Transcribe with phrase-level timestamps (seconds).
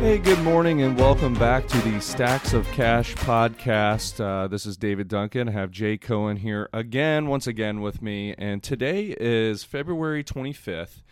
[0.00, 4.24] Hey, good morning, and welcome back to the Stacks of Cash podcast.
[4.24, 5.48] Uh, this is David Duncan.
[5.48, 11.02] I have Jay Cohen here again, once again with me, and today is February 25th.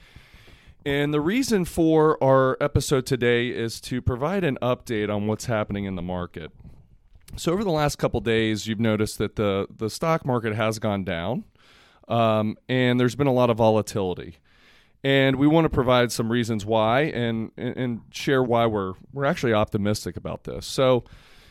[0.87, 5.85] And the reason for our episode today is to provide an update on what's happening
[5.85, 6.53] in the market.
[7.37, 11.05] So, over the last couple days, you've noticed that the, the stock market has gone
[11.05, 11.45] down,
[12.09, 14.37] um, and there's been a lot of volatility
[15.07, 19.53] and we want to provide some reasons why and, and share why we're we're actually
[19.53, 20.67] optimistic about this.
[20.67, 21.05] So,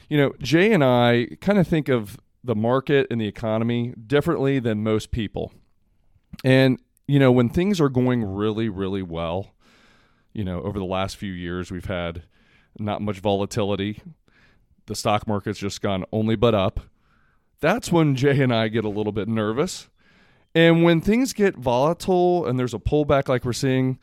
[0.09, 4.59] you know, Jay and I kind of think of the market and the economy differently
[4.59, 5.53] than most people.
[6.43, 9.55] And you know, when things are going really really well,
[10.33, 12.23] you know, over the last few years we've had
[12.77, 14.01] not much volatility.
[14.87, 16.79] The stock market's just gone only but up.
[17.59, 19.89] That's when Jay and I get a little bit nervous
[20.55, 23.99] and when things get volatile and there's a pullback like we're seeing,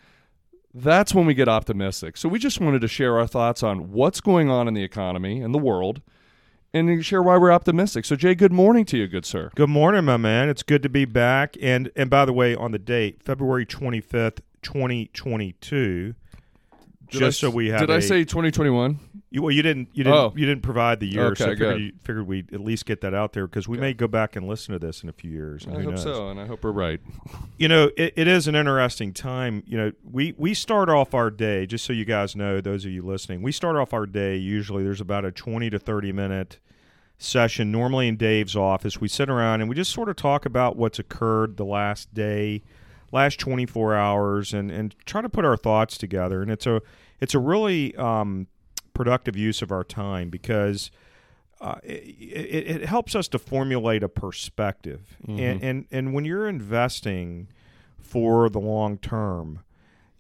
[0.75, 2.19] that's when we get optimistic.
[2.19, 5.41] So we just wanted to share our thoughts on what's going on in the economy
[5.41, 6.03] and the world
[6.75, 8.05] and share why we're optimistic.
[8.05, 9.51] So Jay, good morning to you, good sir.
[9.55, 10.51] Good morning, my man.
[10.51, 11.57] It's good to be back.
[11.61, 16.15] And and by the way, on the date, February 25th, 2022,
[17.13, 18.99] did just I, so we have Did a, I say 2021?
[19.33, 19.89] You, well, you didn't.
[19.95, 20.19] You didn't.
[20.19, 20.33] Oh.
[20.37, 23.01] You didn't provide the year, Okay, so I figured, you, figured we'd at least get
[23.01, 25.31] that out there because we may go back and listen to this in a few
[25.31, 25.65] years.
[25.65, 26.03] and I hope knows?
[26.03, 27.01] so, and I hope we're right.
[27.59, 29.63] You know, it, it is an interesting time.
[29.67, 32.91] You know, we we start off our day just so you guys know, those of
[32.91, 34.37] you listening, we start off our day.
[34.37, 36.59] Usually, there's about a 20 to 30 minute
[37.19, 39.01] session, normally in Dave's office.
[39.01, 42.63] We sit around and we just sort of talk about what's occurred the last day,
[43.13, 46.43] last 24 hours, and and try to put our thoughts together.
[46.43, 46.83] And it's a
[47.21, 48.49] it's a really um,
[48.95, 50.91] productive use of our time because
[51.61, 55.17] uh, it, it, it helps us to formulate a perspective.
[55.41, 57.49] And, and and when you're investing
[57.99, 59.61] for the long term,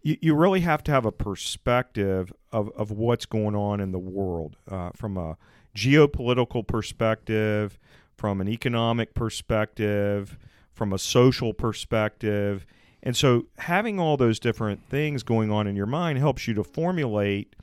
[0.03, 3.99] you, you really have to have a perspective of, of what's going on in the
[3.99, 5.37] world uh, from a
[5.75, 7.79] geopolitical perspective,
[8.17, 10.39] from an economic perspective,
[10.73, 12.67] from a social perspective.
[13.03, 16.65] And so having all those different things going on in your mind helps you to
[16.65, 17.57] formulate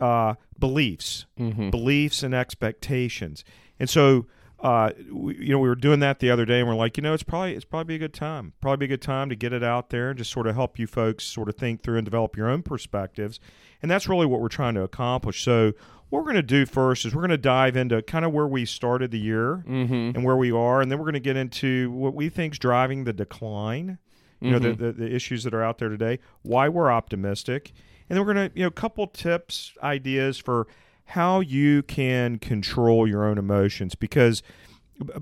[0.00, 1.26] uh, beliefs,
[1.70, 3.44] beliefs and expectations.
[3.78, 4.26] And so,
[4.60, 7.02] uh, we, you know, we were doing that the other day, and we're like, you
[7.02, 9.62] know, it's probably it's probably a good time, probably a good time to get it
[9.62, 12.36] out there and just sort of help you folks sort of think through and develop
[12.36, 13.40] your own perspectives.
[13.82, 15.42] And that's really what we're trying to accomplish.
[15.44, 15.72] So,
[16.08, 18.46] what we're going to do first is we're going to dive into kind of where
[18.46, 20.16] we started the year Mm-hmm.
[20.16, 22.58] and where we are, and then we're going to get into what we think is
[22.58, 23.98] driving the decline.
[24.40, 27.72] You know, the, the, the issues that are out there today, why we're optimistic,
[28.08, 30.66] and then we're going to, you know, a couple tips, ideas for
[31.06, 33.94] how you can control your own emotions.
[33.94, 34.42] Because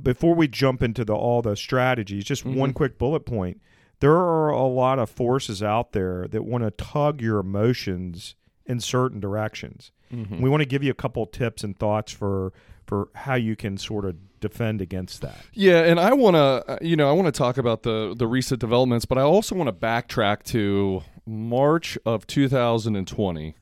[0.02, 2.70] before we jump into the all the strategies, just one mm-hmm.
[2.72, 3.60] quick bullet point:
[4.00, 8.34] there are a lot of forces out there that want to tug your emotions
[8.66, 9.92] in certain directions.
[10.12, 10.40] Mm-hmm.
[10.40, 12.52] We want to give you a couple tips and thoughts for
[12.86, 15.38] for how you can sort of defend against that.
[15.52, 18.26] Yeah, and I want to, uh, you know, I want to talk about the the
[18.26, 23.54] recent developments, but I also want to backtrack to March of 2020,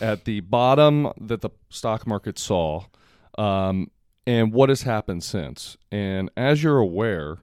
[0.00, 2.84] at the bottom that the stock market saw,
[3.38, 3.90] um,
[4.26, 5.76] and what has happened since.
[5.90, 7.38] And as you're aware,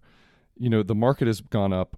[0.57, 1.97] you know, the market has gone up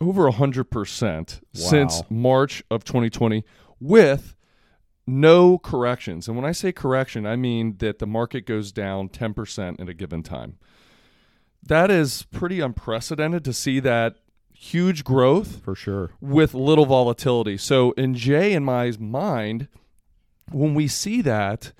[0.00, 3.44] over hundred percent since March of 2020
[3.80, 4.34] with
[5.06, 6.28] no corrections.
[6.28, 9.94] And when I say correction, I mean that the market goes down 10% at a
[9.94, 10.58] given time.
[11.62, 14.16] That is pretty unprecedented to see that
[14.54, 16.10] huge growth For sure.
[16.20, 17.56] with little volatility.
[17.56, 19.68] So in Jay and my mind,
[20.50, 21.72] when we see that,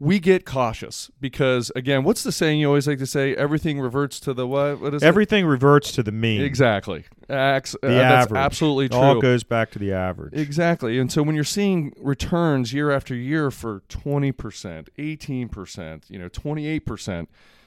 [0.00, 3.34] we get cautious because again, what's the saying you always like to say?
[3.36, 4.80] Everything reverts to the what?
[4.80, 5.06] What is it?
[5.06, 6.42] Everything reverts to the mean.
[6.42, 7.04] Exactly.
[7.30, 8.36] Ax- The uh, average.
[8.38, 9.00] absolutely It true.
[9.00, 10.34] all goes back to the average.
[10.34, 10.98] Exactly.
[10.98, 17.26] And so when you're seeing returns year after year for 20%, 18%, you know, 28%,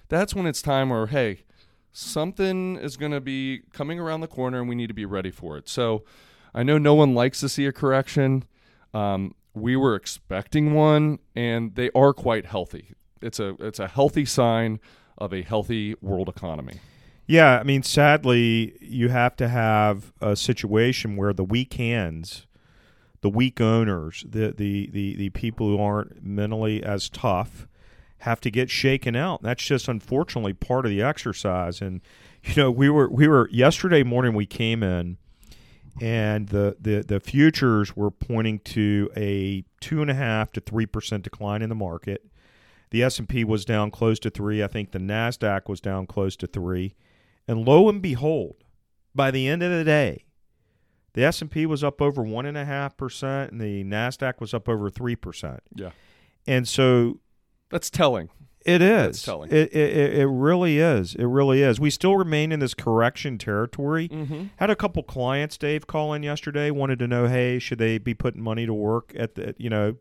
[0.10, 1.44] that's when it's time where hey,
[1.92, 5.32] something is going to be coming around the corner and we need to be ready
[5.32, 5.68] for it.
[5.68, 6.04] So
[6.54, 8.46] I know no one likes to see a correction.
[8.94, 12.94] Um, we were expecting one and they are quite healthy.
[13.22, 14.80] It's a it's a healthy sign
[15.18, 16.80] of a healthy world economy.
[17.26, 22.48] Yeah, I mean, sadly, you have to have a situation where the weak hands,
[23.22, 27.68] the weak owners, the the the, the people who aren't mentally as tough,
[28.20, 29.44] have to get shaken out.
[29.44, 31.82] That's just unfortunately part of the exercise.
[31.82, 32.02] And
[32.44, 35.18] you know, we were we were yesterday morning we came in,
[36.02, 40.86] and the the the futures were pointing to a two and a half to three
[40.86, 42.26] percent decline in the market.
[42.90, 44.64] The S and P was down close to three.
[44.64, 46.96] I think the Nasdaq was down close to three
[47.48, 48.64] And lo and behold,
[49.16, 50.26] by the end of the day,
[51.14, 54.40] the S and P was up over one and a half percent, and the Nasdaq
[54.40, 55.62] was up over three percent.
[55.74, 55.92] Yeah.
[56.46, 57.20] And so
[57.70, 58.30] That's telling.
[58.66, 59.06] It is.
[59.06, 59.52] That's telling.
[59.52, 61.16] It, it it really is.
[61.16, 61.80] It really is.
[61.80, 64.10] We still remain in this correction territory.
[64.10, 64.48] Mm-hmm.
[64.58, 66.70] Had a couple clients, Dave, call in yesterday.
[66.70, 69.96] Wanted to know, hey, should they be putting money to work at the, you know,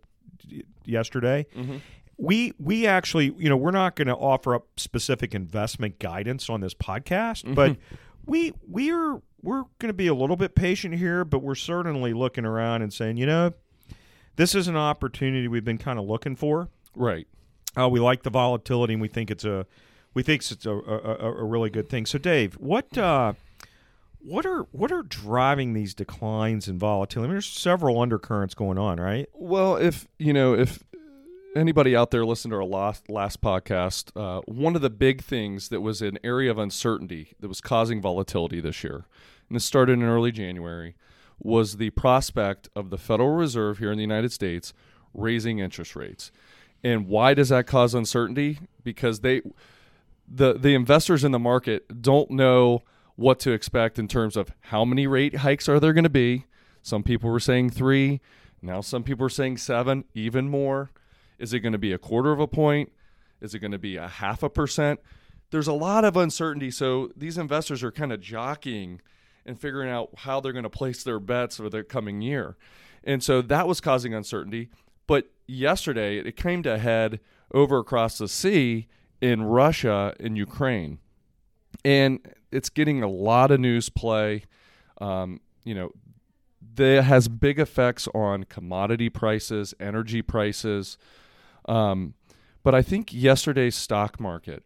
[0.85, 1.47] yesterday?
[1.55, 1.77] Mm-hmm.
[2.19, 6.61] We we actually, you know, we're not going to offer up specific investment guidance on
[6.61, 7.77] this podcast, but
[8.25, 12.13] we we are we're going to be a little bit patient here, but we're certainly
[12.13, 13.53] looking around and saying, you know,
[14.37, 16.69] this is an opportunity we've been kind of looking for.
[16.97, 17.29] Right.
[17.77, 19.67] Uh, we like the volatility, and we think it's a
[20.15, 22.07] we think it's a, a, a- really good thing.
[22.07, 23.35] So, Dave, what uh,
[24.21, 27.27] what are what are driving these declines in volatility?
[27.27, 29.29] I mean, there's several undercurrents going on, right?
[29.35, 30.83] Well, if you know, if
[31.55, 35.69] anybody out there listened to our last last podcast, uh, one of the big things
[35.69, 39.05] that was an area of uncertainty that was causing volatility this year,
[39.49, 40.97] and this started in early January,
[41.39, 44.73] was the prospect of the Federal Reserve here in the United States
[45.15, 46.33] raising interest rates.
[46.87, 48.61] And why does that cause uncertainty?
[48.85, 49.43] Because they
[50.29, 52.85] the the investors in the market don't know
[53.17, 56.45] what to expect in terms of how many rate hikes are there going to be.
[56.83, 58.21] Some people were saying 3,
[58.63, 60.93] now some people are saying 7, even more.
[61.41, 62.93] Is it going to be a quarter of a point?
[63.41, 65.01] Is it going to be a half a percent?
[65.51, 69.01] There's a lot of uncertainty, so these investors are kind of jockeying
[69.45, 72.57] and figuring out how they're going to place their bets for the coming year.
[73.03, 74.69] And so that was causing uncertainty.
[75.07, 77.21] But yesterday, it came to a head
[77.53, 78.89] over across the sea
[79.21, 80.99] in Russia and Ukraine.
[81.85, 82.21] And
[82.51, 84.45] it's getting a lot of news play.
[85.01, 85.93] Um, you know,
[86.75, 90.99] that has big effects on commodity prices, energy prices.
[91.67, 92.15] Um,
[92.63, 94.65] but I think yesterday's stock market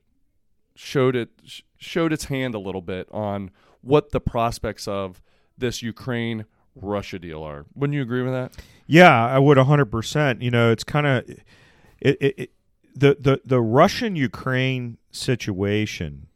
[0.74, 1.28] showed it
[1.76, 3.50] showed its hand a little bit on
[3.82, 5.20] what the prospects of
[5.56, 6.46] this Ukraine
[6.82, 7.66] Russia deal are.
[7.74, 8.52] Wouldn't you agree with that?
[8.86, 10.42] Yeah, I would 100%.
[10.42, 12.50] You know, it's kind of it, it, it
[12.94, 16.26] the the the Russian Ukraine situation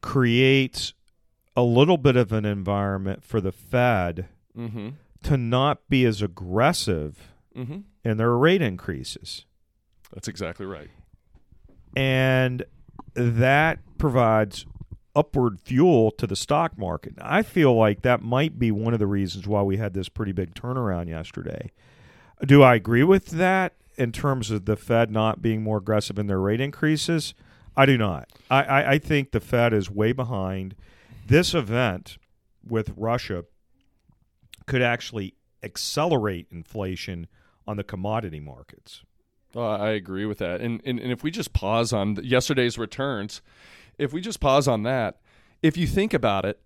[0.00, 0.92] creates
[1.56, 4.90] a little bit of an environment for the Fed Mm-hmm.
[5.24, 7.78] to not be as aggressive Mm-hmm.
[8.04, 9.44] in their rate increases.
[10.12, 10.90] That's exactly right.
[11.96, 12.64] and
[13.14, 14.66] that provides
[15.14, 17.14] upward fuel to the stock market.
[17.20, 20.32] I feel like that might be one of the reasons why we had this pretty
[20.32, 21.70] big turnaround yesterday.
[22.44, 26.26] Do I agree with that in terms of the Fed not being more aggressive in
[26.26, 27.34] their rate increases?
[27.76, 28.28] I do not.
[28.50, 30.74] I, I, I think the Fed is way behind.
[31.26, 32.18] This event
[32.66, 33.44] with Russia
[34.66, 37.26] could actually accelerate inflation
[37.66, 39.02] on the commodity markets.
[39.56, 40.60] I agree with that.
[40.60, 43.40] And, and and if we just pause on yesterday's returns,
[43.98, 45.18] if we just pause on that,
[45.62, 46.60] if you think about it,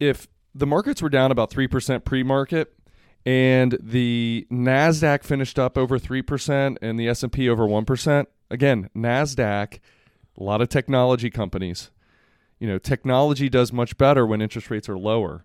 [0.00, 2.74] if the markets were down about 3% pre-market
[3.24, 9.78] and the Nasdaq finished up over 3% and the S&P over 1%, again, Nasdaq,
[10.38, 11.90] a lot of technology companies.
[12.58, 15.44] You know, technology does much better when interest rates are lower.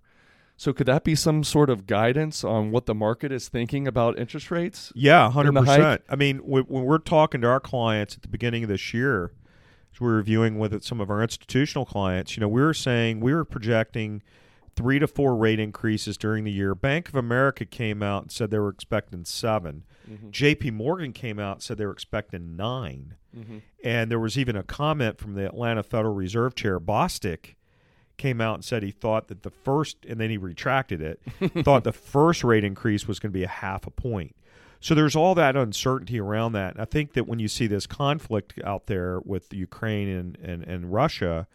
[0.55, 4.19] So could that be some sort of guidance on what the market is thinking about
[4.19, 4.93] interest rates?
[4.95, 5.79] Yeah, hundred in the hike?
[5.79, 6.01] percent.
[6.07, 9.31] I mean, when we're talking to our clients at the beginning of this year,
[9.93, 12.73] as we were reviewing with it, some of our institutional clients, you know, we were
[12.73, 14.21] saying we were projecting
[14.75, 16.73] three to four rate increases during the year.
[16.73, 20.29] Bank of America came out and said they were expecting 7 mm-hmm.
[20.31, 20.71] J.P.
[20.71, 23.57] Morgan came out and said they were expecting 9 mm-hmm.
[23.83, 27.55] and there was even a comment from the Atlanta Federal Reserve Chair Bostic
[28.21, 31.19] came out and said he thought that the first, and then he retracted it,
[31.63, 34.35] thought the first rate increase was going to be a half a point.
[34.79, 36.73] So there's all that uncertainty around that.
[36.73, 40.63] And I think that when you see this conflict out there with Ukraine and, and,
[40.63, 41.47] and Russia,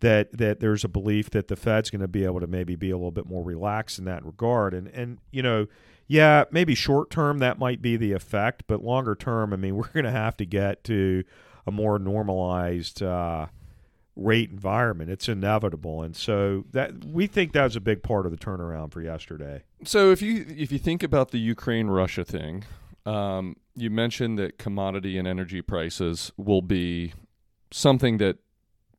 [0.00, 2.90] that that there's a belief that the Fed's going to be able to maybe be
[2.90, 4.74] a little bit more relaxed in that regard.
[4.74, 5.66] And and you know,
[6.06, 9.88] yeah, maybe short term that might be the effect, but longer term, I mean, we're
[9.88, 11.24] going to have to get to
[11.66, 13.46] a more normalized uh,
[14.16, 15.10] rate environment.
[15.10, 18.92] It's inevitable, and so that we think that was a big part of the turnaround
[18.92, 19.62] for yesterday.
[19.84, 22.64] So if you if you think about the Ukraine Russia thing,
[23.04, 27.12] um, you mentioned that commodity and energy prices will be
[27.70, 28.38] something that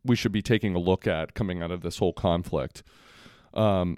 [0.05, 2.83] we should be taking a look at coming out of this whole conflict.
[3.53, 3.97] Um,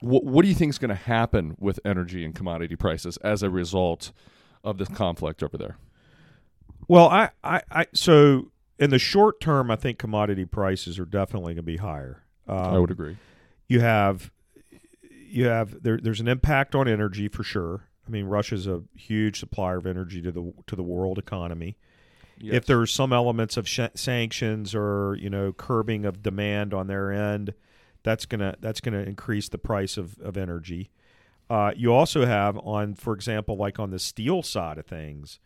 [0.00, 3.42] what, what do you think is going to happen with energy and commodity prices as
[3.42, 4.12] a result
[4.64, 5.76] of this conflict over there?
[6.88, 8.50] Well, I, I, I so
[8.82, 12.22] in the short term, I think commodity prices are definitely going to be higher.
[12.48, 13.16] Um, I would agree.
[13.68, 14.30] you have
[15.10, 17.84] you have there, there's an impact on energy for sure.
[18.06, 21.76] I mean, Russia's a huge supplier of energy to the to the world economy,
[22.38, 22.54] Yes.
[22.56, 27.12] if there's some elements of sh- sanctions or you know curbing of demand on their
[27.12, 27.54] end,
[28.02, 30.90] that's gonna that's gonna increase the price of of energy.
[31.48, 35.38] Uh, you also have on, for example, like on the steel side of things,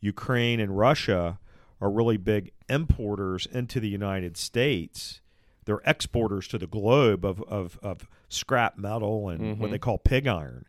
[0.00, 1.38] Ukraine and Russia
[1.80, 5.20] are really big importers into the United States.
[5.64, 9.72] They're exporters to the globe of of, of scrap metal and what Mhm.
[9.72, 10.66] they call pig iron.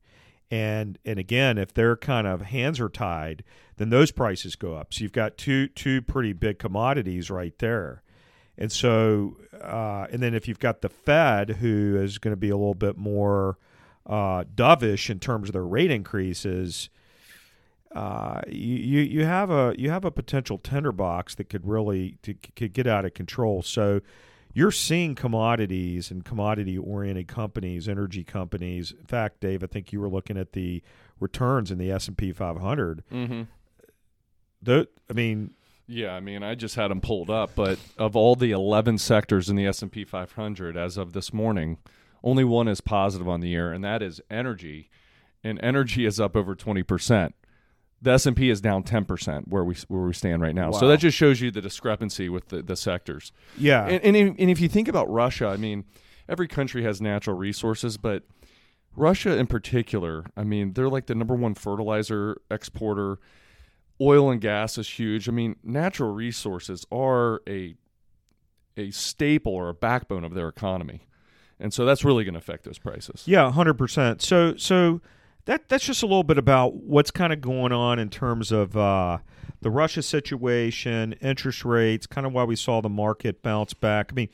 [0.51, 3.43] And and again, if their kind of hands are tied,
[3.77, 4.93] then those prices go up.
[4.93, 8.03] So you've got two two pretty big commodities right there.
[8.57, 12.49] And so, uh, and then if you've got the Fed, who is going to be
[12.49, 13.57] a little bit more
[14.05, 16.89] uh, dovish in terms of their rate increases,
[17.95, 22.33] uh, you, you you have a you have a potential tinderbox that could really to,
[22.55, 23.61] could get out of control.
[23.61, 24.01] So
[24.53, 28.91] you're seeing commodities and commodity oriented companies, energy companies.
[28.91, 30.81] In fact, Dave, I think you were looking at the
[31.19, 33.03] returns in the S and P 500.
[33.11, 33.43] Mm-hmm.
[34.61, 35.51] Tho- I mean,
[35.87, 39.49] Yeah, I mean, I just had them pulled up, but of all the 11 sectors
[39.49, 41.77] in the S&P 500 as of this morning,
[42.23, 44.89] only one is positive on the year, and that is energy.
[45.43, 47.33] And energy is up over 20%.
[48.01, 50.71] The S&P is down 10% where we where we stand right now.
[50.71, 53.31] So that just shows you the discrepancy with the, the sectors.
[53.57, 55.85] yeah, And, and, if, and if you think about Russia, I mean,
[56.29, 58.23] every country has natural resources, but
[58.95, 63.19] Russia in particular, I mean, they're like the number one fertilizer exporter.
[63.99, 65.29] Oil and gas is huge.
[65.29, 67.75] I mean, natural resources are a
[68.77, 71.07] a staple or a backbone of their economy,
[71.59, 73.23] and so that's really going to affect those prices.
[73.25, 74.21] Yeah, hundred percent.
[74.21, 75.01] So so
[75.45, 78.75] that that's just a little bit about what's kind of going on in terms of
[78.75, 79.19] uh,
[79.61, 84.11] the Russia situation, interest rates, kind of why we saw the market bounce back.
[84.11, 84.29] I mean,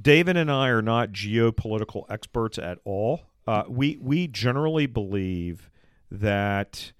[0.00, 3.22] David and I are not geopolitical experts at all.
[3.46, 5.70] Uh, we we generally believe
[6.10, 6.92] that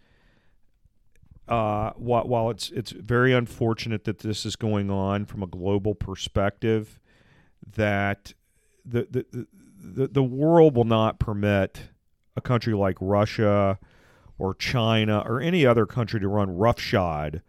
[1.49, 5.95] uh, while, while it's it's very unfortunate that this is going on from a global
[5.95, 6.99] perspective,
[7.77, 8.33] that
[8.85, 9.47] the the, the
[9.85, 11.89] the, the world will not permit
[12.37, 13.79] a country like Russia
[14.39, 17.43] or China or any other country to run roughshod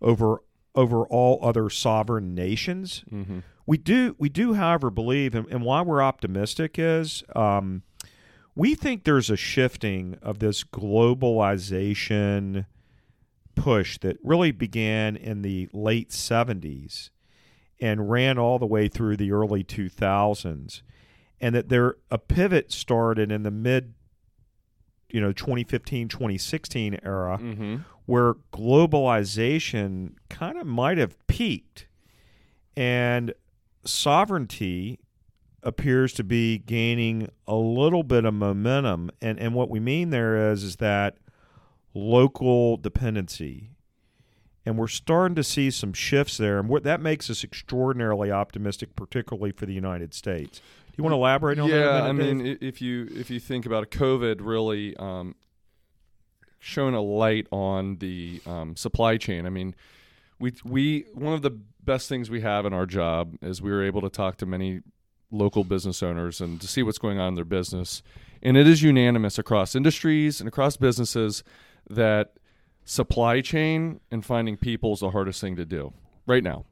[0.00, 0.42] over
[0.74, 3.04] over all other sovereign nations.
[3.10, 3.40] Mm-hmm.
[3.66, 7.82] We do we do, however, believe, and, and why we're optimistic is um,
[8.54, 12.66] we think there's a shifting of this globalization
[13.54, 17.10] push that really began in the late 70s
[17.80, 20.82] and ran all the way through the early 2000s
[21.40, 23.94] and that there a pivot started in the mid
[25.10, 27.76] you know 2015 2016 era Mm-hmm.
[28.06, 31.86] where globalization kind of might have peaked
[32.76, 33.32] and
[33.84, 34.98] sovereignty
[35.62, 40.50] appears to be gaining a little bit of momentum and and what we mean there
[40.52, 41.16] is is that
[41.94, 43.70] local dependency
[44.68, 48.94] and we're starting to see some shifts there and what that makes us extraordinarily optimistic
[48.94, 50.58] particularly for the United States.
[50.58, 53.64] Do you want to elaborate on that Yeah, I mean, if you if you think
[53.64, 55.36] about it, COVID really um,
[56.58, 59.46] shown a light on the um, supply chain.
[59.46, 59.74] I mean,
[60.38, 63.82] we we one of the best things we have in our job is we were
[63.82, 64.82] able to talk to many
[65.30, 68.02] local business owners and to see what's going on in their business,
[68.42, 71.42] and it is unanimous across industries and across businesses
[71.88, 72.34] that
[72.88, 75.92] supply chain and finding people is the hardest thing to do
[76.26, 76.64] right now.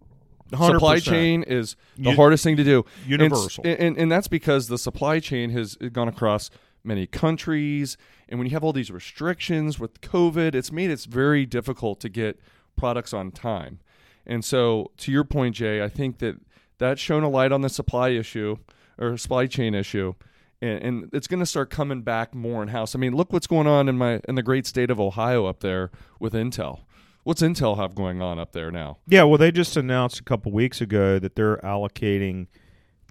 [0.50, 1.02] Supply 100%.
[1.02, 2.86] chain is the U- hardest thing to do.
[3.02, 6.50] And universal And, and, and that's because the supply chain has gone across
[6.82, 7.98] many countries.
[8.28, 12.08] And when you have all these restrictions with COVID, it's made it very difficult to
[12.08, 12.40] get
[12.76, 13.80] products on time.
[14.24, 16.36] And so, to your point, Jay, I think that
[16.78, 18.56] that's shown a light on the supply issue
[18.98, 20.14] or supply chain issue.
[20.62, 22.94] And, and it's going to start coming back more in house.
[22.94, 25.60] I mean, look what's going on in my in the great state of Ohio up
[25.60, 26.80] there with Intel.
[27.24, 28.98] What's Intel have going on up there now?
[29.06, 32.46] Yeah, well, they just announced a couple weeks ago that they're allocating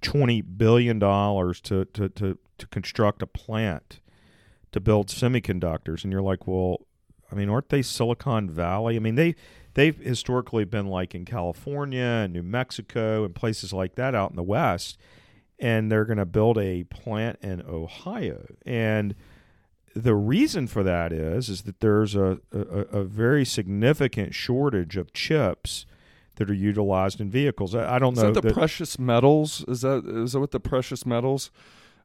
[0.02, 4.00] twenty billion dollars to, to to to construct a plant
[4.72, 6.86] to build semiconductors, and you're like, well,
[7.30, 8.96] I mean, aren't they Silicon Valley?
[8.96, 9.34] I mean, they
[9.74, 14.36] they've historically been like in California and New Mexico and places like that out in
[14.36, 14.98] the West,
[15.58, 19.14] and they're going to build a plant in Ohio, and
[19.94, 25.12] the reason for that is is that there's a, a, a very significant shortage of
[25.14, 25.86] chips
[26.34, 27.74] that are utilized in vehicles.
[27.74, 29.64] I, I don't Is know that the that- precious metals?
[29.66, 31.50] Is that is that what the precious metals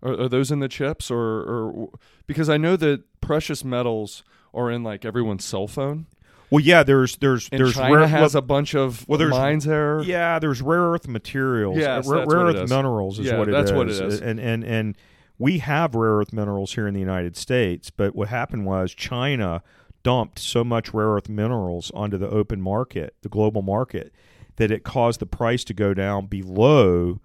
[0.02, 1.90] are, are those in the chips or or
[2.28, 6.06] because I know that precious metals are in like everyone's cell phone
[6.52, 9.66] well, yeah, there's there's and there's China rare, has a bunch of well, there's- mines
[9.66, 10.02] there.
[10.04, 11.78] yeah, there's rare earth materials.
[11.78, 12.70] Yes, Uh, rare, rare earth is.
[12.70, 13.76] minerals is Yeah, what it that's is.
[13.78, 14.22] what it is.
[14.22, 14.98] And and and
[15.40, 19.64] we have rare earth minerals here in the United States, but what happened was China
[20.04, 24.14] dumped so much rare earth minerals onto the open market, the global market,
[24.58, 27.20] that it caused the price to go down below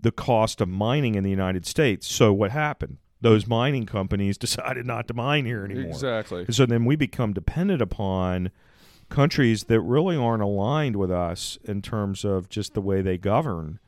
[0.00, 2.08] the cost of mining in the United States.
[2.08, 2.96] So what happened?
[3.20, 5.90] Those mining companies decided not to mine here anymore.
[5.90, 6.44] Exactly.
[6.44, 8.50] And so then we become dependent upon
[9.10, 13.78] countries that really aren't aligned with us in terms of just the way they govern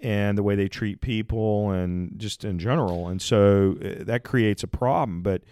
[0.00, 3.08] and the way they treat people and just in general.
[3.08, 5.22] And so uh, that creates a problem.
[5.22, 5.42] But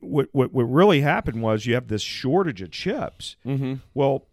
[0.00, 3.36] what, what what really happened was you have this shortage of chips.
[3.46, 3.74] Mm-hmm.
[3.94, 4.26] Well,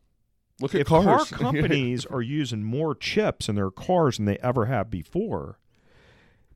[0.61, 1.05] Look at if cars.
[1.05, 5.57] car companies are using more chips in their cars than they ever have before,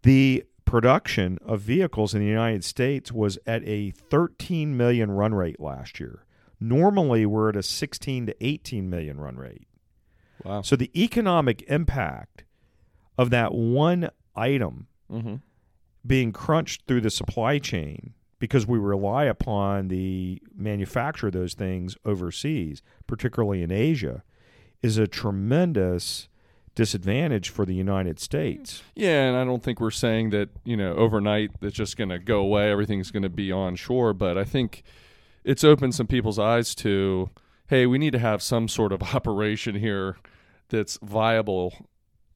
[0.01, 5.59] the production of vehicles in the United States was at a 13 million run rate
[5.59, 6.25] last year.
[6.63, 9.67] Normally, we're at a 16 to 18 million run rate.
[10.43, 10.61] wow.
[10.61, 12.43] So the economic impact
[13.17, 15.35] of that one item Mm-hmm.
[16.07, 21.95] being crunched through the supply chain because we rely upon the manufacture of those things
[22.03, 24.23] overseas, particularly in Asia,
[24.81, 26.29] is a tremendous
[26.75, 28.81] disadvantage for the United States.
[28.95, 32.17] Yeah, and I don't think we're saying that you know overnight it's just going to
[32.19, 32.71] go away.
[32.71, 34.83] Everything's going to be on shore, but I think
[35.43, 37.29] it's opened some people's eyes to,
[37.67, 40.17] hey, we need to have some sort of operation here
[40.69, 41.87] that's viable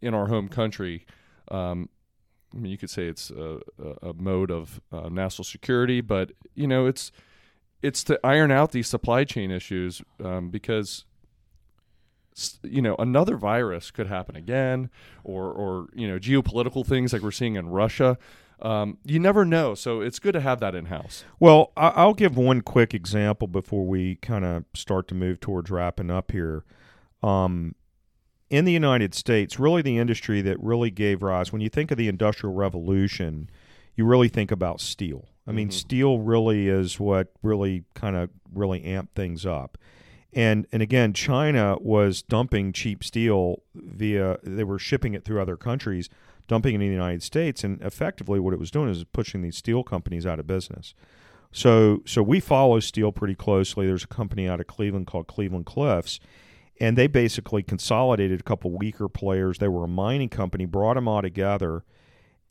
[0.02, 1.06] in our home country.
[1.50, 1.90] Um,
[2.54, 3.60] I mean, you could say it's a,
[4.02, 7.12] a, mode of uh, national security, but you know, it's
[7.82, 11.06] it's to iron out these supply chain issues um, because
[12.64, 14.90] you know another virus could happen again,
[15.24, 18.18] or or you know geopolitical things like we're seeing in Russia.
[18.60, 21.24] Um, you never know, so it's good to have that in house.
[21.40, 25.70] Well, I- I'll give one quick example before we kind of start to move towards
[25.70, 26.64] wrapping up here.
[27.22, 27.76] Um,
[28.50, 31.98] in the United States, really the industry that really gave rise, when you think of
[31.98, 33.50] the Industrial Revolution,
[33.96, 35.28] you really think about steel.
[35.46, 35.74] I mean, Mhm.
[35.74, 39.78] steel really is what really kind of really amped things up.
[40.34, 45.56] And and again, China was dumping cheap steel via they were shipping it through other
[45.58, 46.10] countries,
[46.48, 49.58] dumping it in the United States, and effectively what it was doing is pushing these
[49.58, 50.94] steel companies out of business.
[51.52, 53.88] So so we follow steel pretty closely.
[53.88, 56.20] There's a company out of Cleveland called Cleveland Cliffs,
[56.80, 59.58] and they basically consolidated a couple weaker players.
[59.58, 61.84] They were a mining company, brought them all together,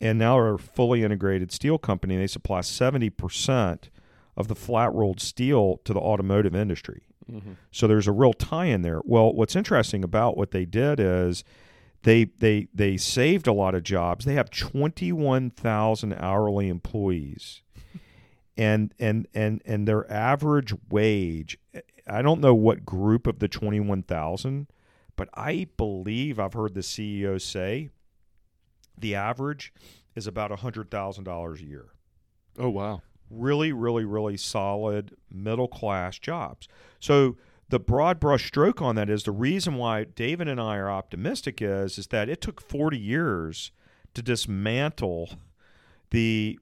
[0.01, 2.17] and now are a fully integrated steel company.
[2.17, 3.89] They supply seventy percent
[4.35, 7.03] of the flat rolled steel to the automotive industry.
[7.31, 7.53] Mm-hmm.
[7.71, 9.01] So there's a real tie in there.
[9.03, 11.43] Well, what's interesting about what they did is
[12.07, 14.23] they they they saved a lot of jobs.
[14.23, 17.61] They have 21,000 hourly employees.
[18.55, 21.59] And and and and their average wage
[22.09, 24.67] I don't know what group of the 21,000,
[25.17, 27.89] but I believe I've heard the CEO say
[28.97, 29.73] the average
[30.15, 31.89] is about $100,000 a year
[32.57, 36.69] Oh wow, really, really, really solid middle class jobs.
[37.01, 37.35] So
[37.69, 41.61] the broad brush stroke on that is the reason why David and I are optimistic
[41.61, 43.71] is is that it took 40 years
[44.13, 45.31] to dismantle
[46.11, 46.59] the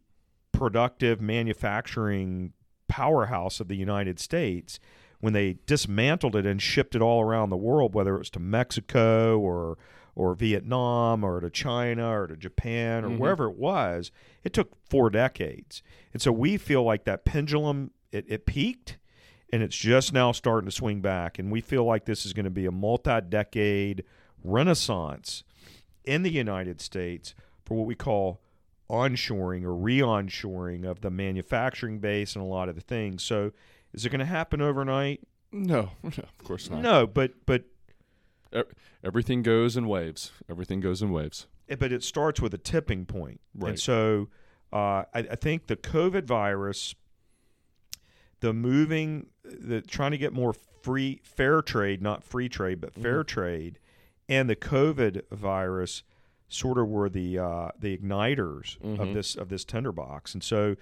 [0.52, 2.54] productive manufacturing
[2.88, 4.80] powerhouse of the United States
[5.20, 8.40] when they dismantled it and shipped it all around the world whether it was to
[8.40, 9.78] Mexico or
[10.18, 13.18] or Vietnam or to China or to Japan or Mhm.
[13.18, 14.12] wherever it was.
[14.46, 15.84] It took four decades.
[16.14, 18.98] And so we feel like that pendulum it, it peaked
[19.52, 22.46] and it's just now starting to swing back and we feel like this is going
[22.46, 24.04] to be a multi-decade
[24.44, 25.44] renaissance
[26.04, 27.34] in the United States
[27.66, 28.42] for what we call
[28.90, 33.24] onshoring or re-onshoring of the manufacturing base and a lot of the things.
[33.24, 33.52] So
[33.94, 35.22] is it going to happen overnight?
[35.52, 36.82] no, of course not.
[36.82, 37.64] No, but but
[39.04, 40.32] Everything goes in waves.
[40.50, 41.48] Everything goes in waves.
[41.68, 43.42] but it starts with a tipping point.
[43.54, 43.70] Right.
[43.70, 44.30] And so
[44.74, 46.96] uh, I, I think the COVID virus,
[48.40, 53.24] the moving, the trying to get more free, fair trade, not free trade, but fair
[53.24, 53.28] Mhm.
[53.28, 53.80] trade,
[54.30, 56.04] and the COVID virus
[56.48, 59.14] sort of were the uh, the igniters of Mhm.
[59.14, 60.34] this of this tinderbox.
[60.34, 60.76] And so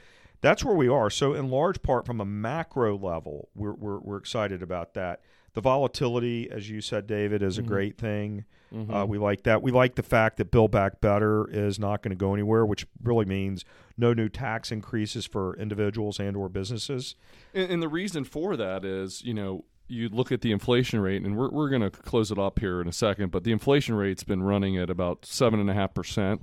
[0.43, 1.09] that's where we are.
[1.09, 5.21] So in large part, from a macro level, we're we're, we're excited about that.
[5.53, 7.59] The volatility, as you said, David, is Mhm.
[7.59, 8.45] a great thing.
[8.73, 9.03] Mhm.
[9.03, 9.61] Uh, we like that.
[9.61, 12.87] We like the fact that Build Back Better is not going to go anywhere, which
[13.03, 13.63] really means
[13.97, 17.15] no new tax increases for individuals and or businesses.
[17.53, 21.21] And, and the reason for that is, you know, you look at the inflation rate,
[21.21, 23.93] and we're, we're going to close it up here in a second, but the inflation
[23.93, 26.41] rate's been running at about 7.5%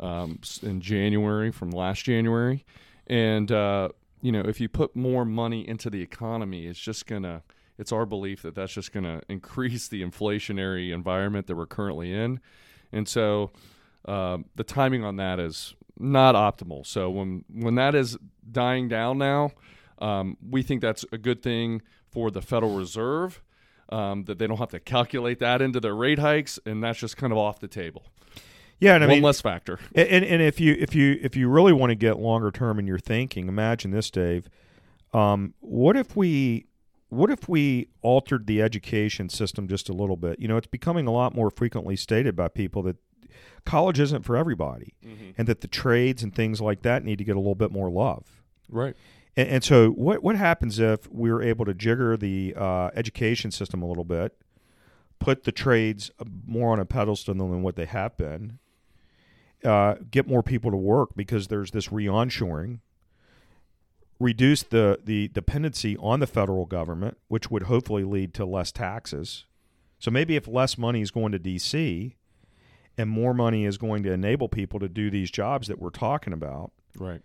[0.00, 2.64] um, in January from last January.
[3.12, 3.90] And, uh,
[4.22, 7.42] you know, if you put more money into the economy, it's just to,
[7.78, 12.12] it's our belief that that's just going to increase the inflationary environment that we're currently
[12.12, 12.40] in.
[12.90, 13.52] And so
[14.06, 16.86] um, the timing on that is not optimal.
[16.86, 18.16] So when when that is
[18.50, 19.50] dying down now,
[19.98, 23.42] Um, we think that's a good thing for the Federal Reserve.
[23.88, 27.16] Um, that they don't have to calculate that into their rate hikes, and that's just
[27.18, 28.04] kind of off the table.
[28.82, 29.78] Yeah, and I One mean, less factor.
[29.94, 32.86] and, and if you if you if you really want to get longer term in
[32.88, 34.48] your thinking, imagine this, Dave.
[35.14, 36.66] Um, what if we
[37.08, 40.40] what if we altered the education system just a little bit?
[40.40, 42.96] You know, it's becoming a lot more frequently stated by people that
[43.64, 44.94] college isn't for everybody,
[45.38, 47.88] and that the trades and things like that need to get a little bit more
[47.88, 48.42] love.
[48.68, 48.96] Right.
[49.36, 53.80] And, and so, what what happens if we're able to jigger the uh, education system
[53.80, 54.36] a little bit,
[55.20, 56.10] put the trades
[56.46, 58.58] more on a pedestal than what they have been,
[59.64, 62.80] uh, get more people to work because there's this re-onshoring,
[64.18, 69.44] reduce the the dependency on the federal government, which would hopefully lead to less taxes.
[69.98, 72.16] So maybe if less money is going to D.C.
[72.98, 76.32] and more money is going to enable people to do these jobs that we're talking
[76.32, 77.20] about, Right.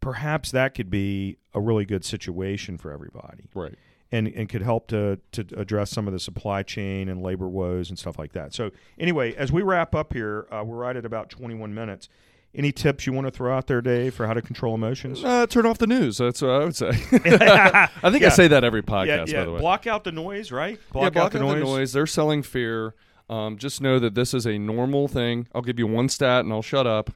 [0.00, 3.74] perhaps that could be a really good situation for everybody Right.
[4.12, 7.90] And, and could help to, to address some of the supply chain and labor woes
[7.90, 8.52] and stuff like that.
[8.52, 12.08] So, anyway, as we wrap up here, uh, we're right at about 21 minutes.
[12.52, 15.22] Any tips you want to throw out there, Dave, for how to control emotions?
[15.22, 16.18] Uh, turn off the news.
[16.18, 16.88] That's what I would say.
[17.12, 19.40] I think I say that every podcast, yeah.
[19.40, 19.60] by the way.
[19.60, 20.72] Block out the noise, right?
[20.72, 21.92] yeah, block out the noise.
[21.92, 22.94] They're selling fear.
[23.28, 25.46] Um, just know that this is a normal thing.
[25.54, 27.10] I'll give you one stat and I'll shut up.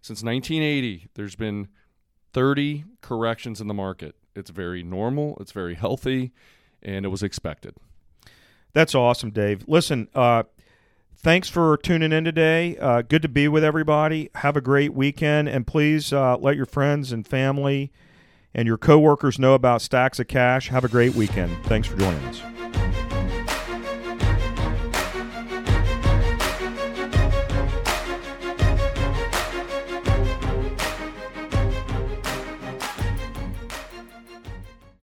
[0.00, 1.68] Since 1980, there's been
[2.32, 4.16] 30 corrections in the market.
[4.38, 5.36] It's very normal.
[5.40, 6.32] It's very healthy,
[6.82, 7.74] and it was expected.
[8.72, 9.64] That's awesome, Dave.
[9.66, 10.44] Listen, uh,
[11.16, 12.76] thanks for tuning in today.
[12.78, 14.30] Uh, good to be with everybody.
[14.36, 17.92] Have a great weekend, and please uh, let your friends and family
[18.54, 20.68] and your coworkers know about Stacks of Cash.
[20.68, 21.56] Have a great weekend.
[21.66, 22.77] Thanks for joining us.